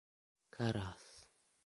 Karas. 0.55 1.01